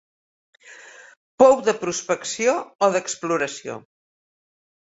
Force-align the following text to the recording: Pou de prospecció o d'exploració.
Pou 1.43 1.61
de 1.67 1.75
prospecció 1.85 2.57
o 2.87 2.91
d'exploració. 2.99 3.79